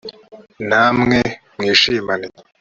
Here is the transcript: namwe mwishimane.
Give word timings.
namwe 0.67 1.17
mwishimane. 1.57 2.27